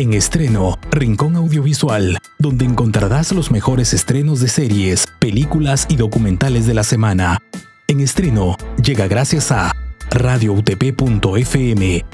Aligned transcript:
En 0.00 0.14
estreno, 0.14 0.78
Rincón 0.92 1.34
Audiovisual, 1.34 2.18
donde 2.38 2.64
encontrarás 2.64 3.32
los 3.32 3.50
mejores 3.50 3.92
estrenos 3.92 4.38
de 4.38 4.46
series, 4.46 5.06
películas 5.18 5.86
y 5.88 5.96
documentales 5.96 6.68
de 6.68 6.74
la 6.74 6.84
semana. 6.84 7.38
En 7.88 7.98
estreno, 7.98 8.56
llega 8.80 9.08
gracias 9.08 9.50
a 9.50 9.72
radioutp.fm. 10.10 12.04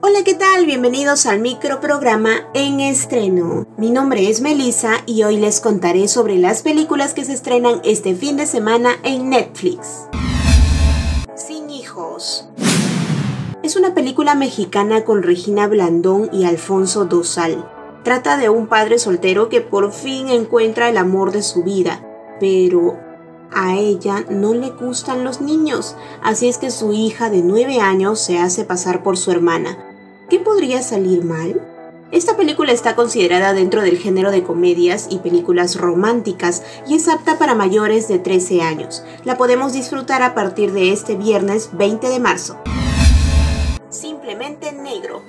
Hola, 0.00 0.18
¿qué 0.24 0.34
tal? 0.34 0.64
Bienvenidos 0.64 1.26
al 1.26 1.40
microprograma 1.40 2.48
En 2.54 2.78
Estreno. 2.78 3.66
Mi 3.76 3.90
nombre 3.90 4.30
es 4.30 4.40
Melissa 4.40 5.02
y 5.06 5.24
hoy 5.24 5.38
les 5.38 5.60
contaré 5.60 6.06
sobre 6.06 6.38
las 6.38 6.62
películas 6.62 7.14
que 7.14 7.24
se 7.24 7.32
estrenan 7.32 7.80
este 7.82 8.14
fin 8.14 8.36
de 8.36 8.46
semana 8.46 8.90
en 9.02 9.28
Netflix. 9.28 10.04
Sin 11.34 11.68
hijos. 11.68 12.48
Es 13.68 13.76
una 13.76 13.92
película 13.92 14.34
mexicana 14.34 15.04
con 15.04 15.22
Regina 15.22 15.66
Blandón 15.66 16.30
y 16.32 16.46
Alfonso 16.46 17.04
Dosal. 17.04 17.70
Trata 18.02 18.38
de 18.38 18.48
un 18.48 18.66
padre 18.66 18.98
soltero 18.98 19.50
que 19.50 19.60
por 19.60 19.92
fin 19.92 20.30
encuentra 20.30 20.88
el 20.88 20.96
amor 20.96 21.32
de 21.32 21.42
su 21.42 21.64
vida, 21.64 22.02
pero 22.40 22.96
a 23.52 23.76
ella 23.76 24.24
no 24.30 24.54
le 24.54 24.70
gustan 24.70 25.22
los 25.22 25.42
niños, 25.42 25.96
así 26.22 26.48
es 26.48 26.56
que 26.56 26.70
su 26.70 26.94
hija 26.94 27.28
de 27.28 27.42
9 27.42 27.78
años 27.82 28.20
se 28.20 28.38
hace 28.38 28.64
pasar 28.64 29.02
por 29.02 29.18
su 29.18 29.32
hermana. 29.32 29.76
¿Qué 30.30 30.38
podría 30.38 30.80
salir 30.80 31.22
mal? 31.22 31.60
Esta 32.10 32.38
película 32.38 32.72
está 32.72 32.96
considerada 32.96 33.52
dentro 33.52 33.82
del 33.82 33.98
género 33.98 34.30
de 34.30 34.44
comedias 34.44 35.08
y 35.10 35.18
películas 35.18 35.76
románticas 35.76 36.62
y 36.88 36.94
es 36.94 37.06
apta 37.06 37.38
para 37.38 37.54
mayores 37.54 38.08
de 38.08 38.18
13 38.18 38.62
años. 38.62 39.04
La 39.24 39.36
podemos 39.36 39.74
disfrutar 39.74 40.22
a 40.22 40.34
partir 40.34 40.72
de 40.72 40.90
este 40.90 41.16
viernes 41.16 41.68
20 41.74 42.08
de 42.08 42.18
marzo. 42.18 42.56
Negro. 44.28 45.22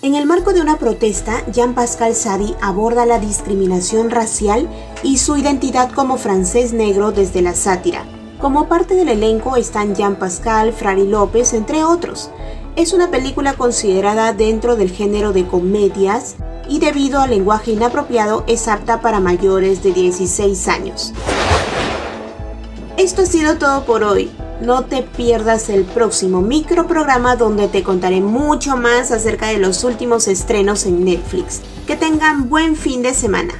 En 0.00 0.14
el 0.14 0.24
marco 0.24 0.52
de 0.52 0.60
una 0.60 0.78
protesta, 0.78 1.44
Jean-Pascal 1.50 2.14
Sadi 2.14 2.54
aborda 2.62 3.04
la 3.04 3.18
discriminación 3.18 4.10
racial 4.10 4.68
y 5.02 5.18
su 5.18 5.36
identidad 5.36 5.90
como 5.90 6.16
francés 6.16 6.72
negro 6.72 7.10
desde 7.10 7.42
la 7.42 7.52
sátira. 7.52 8.04
Como 8.40 8.68
parte 8.68 8.94
del 8.94 9.08
elenco 9.08 9.56
están 9.56 9.96
Jean-Pascal, 9.96 10.72
Frari 10.72 11.04
López, 11.04 11.52
entre 11.52 11.82
otros. 11.82 12.30
Es 12.76 12.92
una 12.92 13.10
película 13.10 13.54
considerada 13.54 14.34
dentro 14.34 14.76
del 14.76 14.92
género 14.92 15.32
de 15.32 15.48
comedias 15.48 16.36
y 16.68 16.78
debido 16.78 17.20
al 17.20 17.30
lenguaje 17.30 17.72
inapropiado 17.72 18.44
es 18.46 18.68
apta 18.68 19.00
para 19.00 19.18
mayores 19.18 19.82
de 19.82 19.90
16 19.92 20.68
años. 20.68 21.12
Esto 22.96 23.22
ha 23.22 23.26
sido 23.26 23.58
todo 23.58 23.84
por 23.84 24.04
hoy. 24.04 24.30
No 24.60 24.84
te 24.84 25.02
pierdas 25.02 25.70
el 25.70 25.84
próximo 25.84 26.42
microprograma 26.42 27.36
donde 27.36 27.68
te 27.68 27.82
contaré 27.82 28.20
mucho 28.20 28.76
más 28.76 29.10
acerca 29.10 29.48
de 29.48 29.58
los 29.58 29.84
últimos 29.84 30.28
estrenos 30.28 30.84
en 30.84 31.04
Netflix. 31.04 31.62
Que 31.86 31.96
tengan 31.96 32.50
buen 32.50 32.76
fin 32.76 33.02
de 33.02 33.14
semana. 33.14 33.54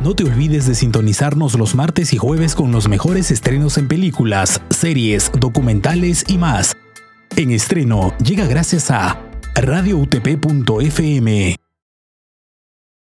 No 0.00 0.14
te 0.14 0.22
olvides 0.22 0.66
de 0.66 0.76
sintonizarnos 0.76 1.58
los 1.58 1.74
martes 1.74 2.12
y 2.12 2.18
jueves 2.18 2.54
con 2.54 2.70
los 2.70 2.88
mejores 2.88 3.32
estrenos 3.32 3.78
en 3.78 3.88
películas, 3.88 4.60
series, 4.70 5.32
documentales 5.32 6.24
y 6.28 6.38
más. 6.38 6.76
En 7.34 7.50
estreno 7.50 8.14
llega 8.18 8.46
gracias 8.46 8.92
a 8.92 9.20
radioutp.fm. 9.56 11.56